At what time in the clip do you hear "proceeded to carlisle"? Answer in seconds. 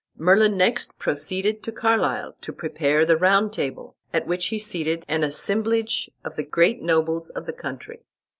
0.97-2.33